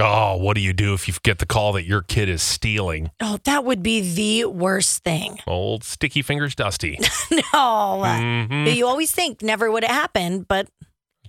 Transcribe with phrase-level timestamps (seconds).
[0.00, 3.10] Oh, what do you do if you get the call that your kid is stealing?
[3.20, 5.38] Oh, that would be the worst thing.
[5.46, 6.98] Old sticky fingers Dusty.
[7.30, 7.40] no.
[7.52, 8.74] Mhm.
[8.74, 10.68] You always think never would it happen, but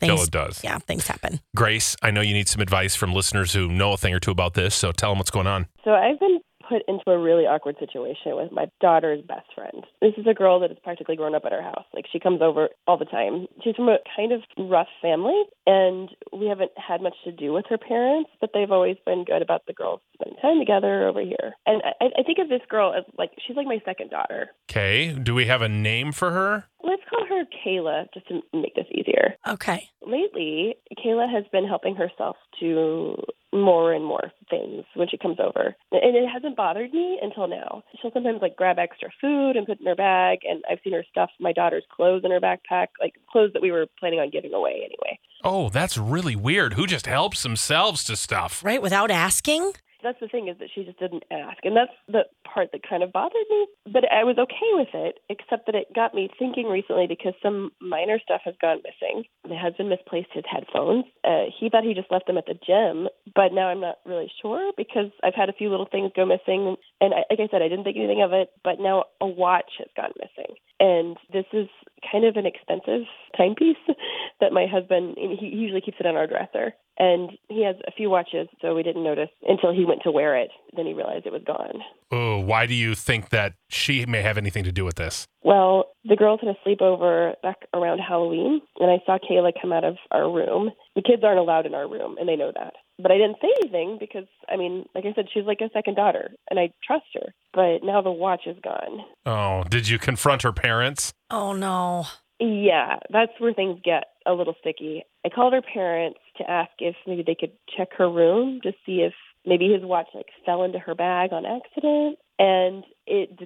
[0.00, 0.62] Till things it does.
[0.62, 1.40] Yeah, things happen.
[1.56, 4.30] Grace, I know you need some advice from listeners who know a thing or two
[4.30, 5.66] about this, so tell them what's going on.
[5.84, 9.84] So I've been put into a really awkward situation with my daughter's best friend.
[10.00, 11.86] This is a girl that has practically grown up at our house.
[11.94, 13.46] Like she comes over all the time.
[13.64, 17.64] She's from a kind of rough family, and we haven't had much to do with
[17.68, 21.54] her parents, but they've always been good about the girls spending time together over here.
[21.66, 24.48] And I, I think of this girl as like she's like my second daughter.
[24.70, 26.64] Okay, do we have a name for her?
[26.88, 29.34] Let's call her Kayla just to make this easier.
[29.46, 29.90] Okay.
[30.06, 33.22] lately, Kayla has been helping herself to
[33.52, 35.76] more and more things when she comes over.
[35.92, 37.82] And it hasn't bothered me until now.
[38.00, 40.38] She'll sometimes like grab extra food and put it in her bag.
[40.48, 43.70] And I've seen her stuff my daughter's clothes in her backpack, like clothes that we
[43.70, 45.18] were planning on giving away anyway.
[45.44, 46.74] Oh, that's really weird.
[46.74, 48.64] Who just helps themselves to stuff?
[48.64, 48.82] Right?
[48.82, 49.72] Without asking?
[50.02, 51.58] That's the thing is that she just didn't ask.
[51.64, 53.66] And that's the part that kind of bothered me.
[53.92, 57.72] But I was okay with it, except that it got me thinking recently because some
[57.80, 59.24] minor stuff has gone missing.
[59.48, 61.04] My husband misplaced his headphones.
[61.24, 64.30] Uh, he thought he just left them at the gym, but now I'm not really
[64.40, 66.76] sure because I've had a few little things go missing.
[67.00, 69.72] And I, like I said, I didn't think anything of it, but now a watch
[69.78, 70.54] has gone missing.
[70.80, 71.68] And this is
[72.10, 73.76] kind of an expensive timepiece
[74.40, 76.74] that my husband he usually keeps it on our dresser.
[77.00, 80.36] And he has a few watches, so we didn't notice until he went to wear
[80.36, 80.50] it.
[80.76, 81.80] Then he realized it was gone.
[82.10, 85.26] Oh, why do you think that she may have anything to do with this?
[85.42, 89.84] Well, the girls had a sleepover back around Halloween, and I saw Kayla come out
[89.84, 90.70] of our room.
[90.94, 92.74] The kids aren't allowed in our room, and they know that.
[92.98, 95.94] But I didn't say anything because, I mean, like I said, she's like a second
[95.94, 97.32] daughter, and I trust her.
[97.52, 99.04] But now the watch is gone.
[99.24, 101.12] Oh, did you confront her parents?
[101.30, 102.06] Oh, no.
[102.40, 105.04] Yeah, that's where things get a little sticky.
[105.24, 109.00] I called her parents to ask if maybe they could check her room to see
[109.00, 109.12] if
[109.44, 112.97] maybe his watch like fell into her bag on accident and it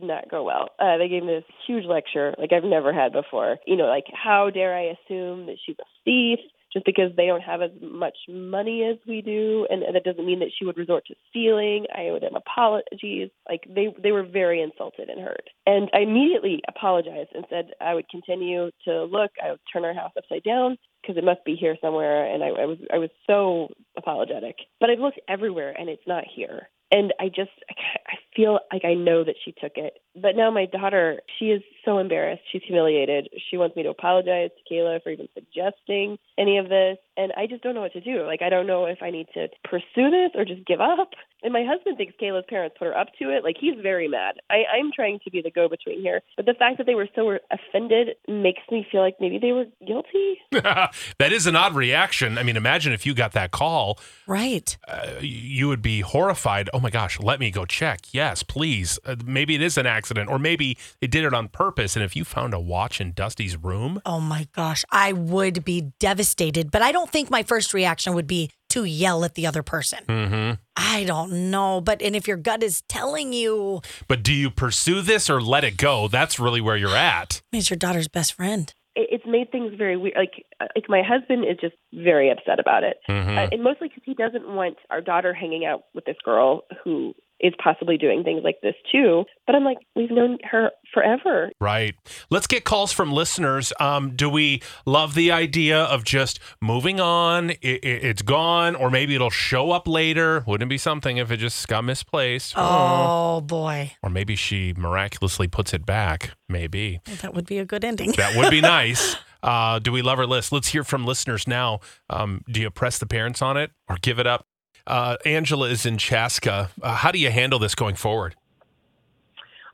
[0.02, 0.68] did not go well.
[0.78, 3.58] Uh, they gave me this huge lecture like I've never had before.
[3.66, 6.40] You know, like how dare I assume that she's a thief
[6.72, 10.40] just because they don't have as much money as we do, and that doesn't mean
[10.40, 11.86] that she would resort to stealing.
[11.94, 13.30] I owe them apologies.
[13.48, 17.94] Like they they were very insulted and hurt, and I immediately apologized and said I
[17.94, 19.32] would continue to look.
[19.42, 22.48] I would turn our house upside down because it must be here somewhere, and I,
[22.48, 24.56] I was I was so apologetic.
[24.80, 26.68] But I've looked everywhere, and it's not here.
[26.92, 29.94] And I just I feel like I know that she took it.
[30.14, 32.42] But now my daughter, she is so embarrassed.
[32.52, 33.28] She's humiliated.
[33.50, 36.98] She wants me to apologize to Kayla for even suggesting any of this.
[37.16, 38.24] And I just don't know what to do.
[38.24, 41.10] Like, I don't know if I need to pursue this or just give up.
[41.42, 43.42] And my husband thinks Kayla's parents put her up to it.
[43.42, 44.36] Like, he's very mad.
[44.48, 46.20] I, I'm trying to be the go between here.
[46.36, 49.64] But the fact that they were so offended makes me feel like maybe they were
[49.86, 50.38] guilty.
[50.52, 52.38] that is an odd reaction.
[52.38, 54.76] I mean, imagine if you got that call, Right.
[54.86, 56.70] uh, you would be horrified.
[56.72, 58.00] Oh my gosh, let me go check.
[58.12, 58.98] Yes, please.
[59.04, 61.94] Uh, maybe it is an accident, or maybe they did it on purpose.
[61.94, 64.84] And if you found a watch in Dusty's room, Oh, my gosh.
[64.90, 69.24] I would be devastated, but I don't think my first reaction would be to yell
[69.24, 70.00] at the other person.
[70.08, 70.52] mm-hmm.
[70.76, 71.80] I don't know.
[71.80, 75.62] But, and if your gut is telling you, but do you pursue this or let
[75.62, 76.08] it go?
[76.08, 77.42] That's really where you're at.
[77.52, 78.72] he's your daughter's best friend.
[78.94, 80.14] It's made things very weird.
[80.16, 82.96] Like, uh, like my husband is just very upset about it.
[83.08, 83.36] Mhm.
[83.38, 87.14] Uh, and mostly because he doesn't want our daughter hanging out with this girl who
[87.42, 89.24] is possibly doing things like this too.
[89.46, 91.50] But I'm like, we've known her forever.
[91.60, 91.94] Right.
[92.30, 93.72] Let's get calls from listeners.
[93.80, 97.50] Um, do we love the idea of just moving on?
[97.50, 97.78] I i
[98.12, 100.44] it's gone, or maybe it'll show up later.
[100.46, 102.54] Wouldn't it be something if it just got misplaced?
[102.56, 103.92] Oh, boy.
[104.02, 106.30] Or maybe she miraculously puts it back.
[106.48, 107.00] Maybe.
[107.22, 108.12] That would be a good ending.
[108.12, 109.16] That would be nice.
[109.42, 110.52] Uh, do we love our list?
[110.52, 111.80] Let's hear from listeners now.
[112.08, 114.46] Um, do you press the parents on it or give it up?
[114.86, 116.70] Uh, Angela is in Chaska.
[116.82, 118.34] Uh, how do you handle this going forward?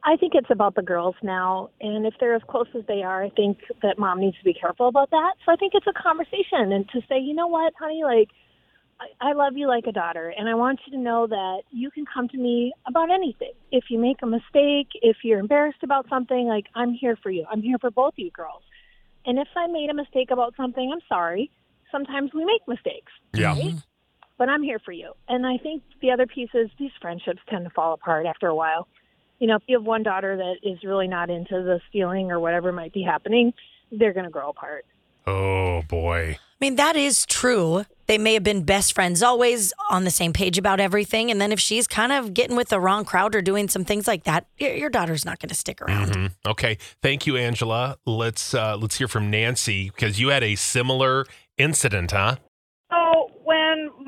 [0.05, 3.23] I think it's about the girls now, and if they're as close as they are,
[3.23, 5.35] I think that mom needs to be careful about that.
[5.45, 8.29] So I think it's a conversation and to say, you know what, honey, like
[9.01, 11.91] I, I love you like a daughter, and I want you to know that you
[11.91, 13.53] can come to me about anything.
[13.71, 17.45] If you make a mistake, if you're embarrassed about something, like I'm here for you.
[17.51, 18.63] I'm here for both of you girls.
[19.27, 21.51] And if I made a mistake about something, I'm sorry.
[21.93, 23.53] Sometimes we make mistakes Yeah.
[23.53, 23.75] right?
[24.38, 25.12] But I'm here for you.
[25.29, 28.55] And I think the other piece is these friendships tend to fall apart after a
[28.55, 28.88] while.
[29.40, 32.40] you know, if you have one daughter that is really not into the stealing or
[32.40, 33.52] whatever might be happening,
[33.93, 34.85] they're going to grow apart.
[35.26, 36.38] Oh boy.
[36.40, 37.85] I mean, that is true.
[38.06, 41.31] They may have been best friends, always on the same page about everything.
[41.31, 44.08] And then if she's kind of getting with the wrong crowd or doing some things
[44.08, 46.12] like that, your, your daughter's not going to stick around.
[46.12, 46.31] Mhm.
[46.46, 46.79] Okay.
[47.02, 47.99] Thank you, Angela.
[48.06, 51.26] Let's uh, let's hear from Nancy because you had a similar
[51.58, 52.37] incident, huh?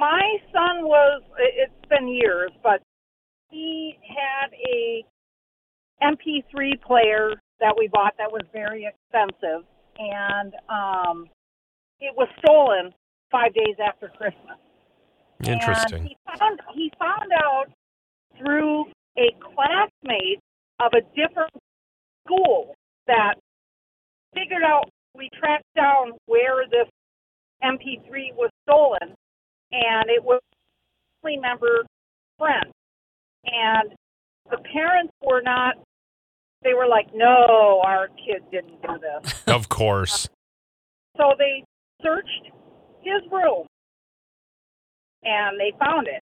[0.00, 2.80] My son was, it's been years, but
[3.50, 5.04] he had a
[6.02, 9.66] MP3 player that we bought that was very expensive,
[9.98, 11.28] and um,
[12.00, 12.94] it was stolen
[13.30, 14.56] five days after Christmas.
[15.44, 15.98] Interesting.
[16.00, 17.66] And he found he found out
[18.38, 18.86] through
[19.18, 20.40] a classmate
[20.80, 21.52] of a different
[22.24, 22.74] school
[23.06, 23.34] that
[24.32, 26.88] figured out we tracked down where this
[27.62, 29.14] MP3 was stolen,
[29.72, 30.40] and it was
[31.22, 31.84] family member
[32.38, 32.72] friend.
[33.44, 33.92] And
[34.50, 35.74] the parents were not.
[36.62, 40.28] They were like, "No, our kid didn't do this." Of course.
[41.16, 41.64] So they
[42.02, 42.50] searched
[43.02, 43.66] his room
[45.22, 46.22] and they found it.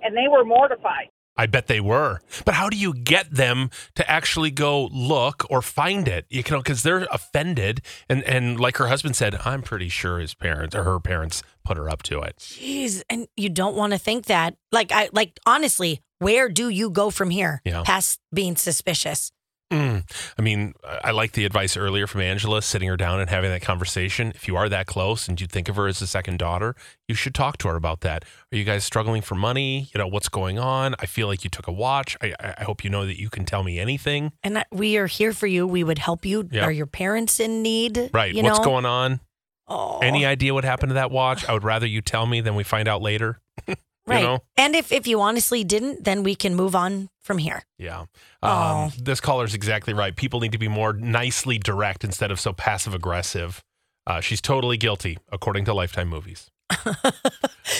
[0.00, 1.08] And they were mortified.
[1.36, 2.20] I bet they were.
[2.44, 6.26] But how do you get them to actually go look or find it?
[6.28, 10.34] You know, because they're offended, and and like her husband said, I'm pretty sure his
[10.34, 12.36] parents or her parents put her up to it.
[12.38, 14.56] Jeez, and you don't want to think that.
[14.70, 17.60] Like I like honestly, where do you go from here?
[17.64, 17.82] Yeah.
[17.84, 19.32] Past being suspicious.
[19.72, 20.04] Mm.
[20.38, 23.62] I mean, I like the advice earlier from Angela, sitting her down and having that
[23.62, 24.30] conversation.
[24.34, 26.76] If you are that close and you think of her as a second daughter,
[27.08, 28.24] you should talk to her about that.
[28.52, 29.88] Are you guys struggling for money?
[29.94, 30.94] You know, what's going on?
[31.00, 32.16] I feel like you took a watch.
[32.22, 34.32] I, I hope you know that you can tell me anything.
[34.42, 35.66] And I- we are here for you.
[35.66, 36.48] We would help you.
[36.52, 36.64] Yeah.
[36.64, 38.10] Are your parents in need?
[38.12, 38.34] Right.
[38.34, 38.64] You what's know?
[38.64, 39.20] going on?
[39.66, 39.98] Oh.
[40.00, 41.48] Any idea what happened to that watch?
[41.48, 43.40] I would rather you tell me than we find out later.
[44.06, 44.22] right.
[44.22, 44.42] know?
[44.56, 47.62] And if if you honestly didn't, then we can move on from here.
[47.78, 48.00] Yeah.
[48.00, 48.08] Um,
[48.42, 48.90] Oh.
[49.00, 50.14] this caller's exactly right.
[50.14, 53.62] People need to be more nicely direct instead of so passive aggressive.
[54.06, 56.50] Uh, she's totally guilty, according to Lifetime movies.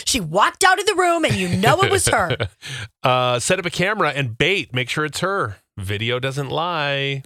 [0.06, 2.37] She walked out of the room, and you know it was her.
[3.03, 4.73] uh, set up a camera and bait.
[4.73, 5.56] Make sure it's her.
[5.76, 7.23] Video doesn't lie.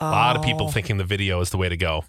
[0.00, 2.04] A lot of people Oh, thinking the video is the way to go.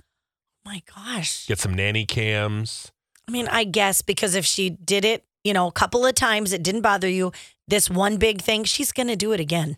[0.66, 1.46] My gosh.
[1.48, 2.92] Get some nanny cams.
[3.28, 6.52] I mean, I guess because if she did it, you know, a couple of times,
[6.52, 7.32] it didn't bother you.
[7.68, 9.78] This one big thing, she's going to do it again.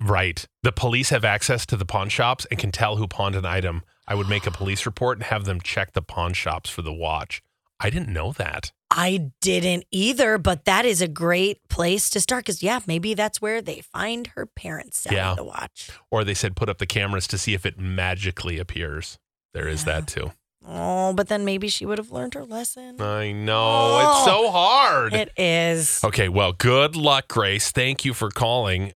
[0.00, 0.46] Right.
[0.62, 3.82] The police have access to the pawn shops and can tell who pawned an item.
[4.06, 6.92] I would make a police report and have them check the pawn shops for the
[6.92, 7.42] watch.
[7.80, 8.70] I didn't know that.
[8.90, 13.40] I didn't either, but that is a great place to start because, yeah, maybe that's
[13.42, 15.34] where they find her parents selling Yeah.
[15.34, 15.90] the watch.
[16.10, 19.18] Or they said put up the cameras to see if it magically appears.
[19.52, 19.86] There is Yeah.
[20.00, 20.32] that too.
[20.70, 23.00] Oh, but then maybe she would have learned her lesson.
[23.00, 23.98] I know.
[24.00, 25.14] It's so oh, hard.
[25.14, 26.04] It is.
[26.04, 27.70] Okay, well, good luck, Grace.
[27.70, 28.86] Thank you for calling.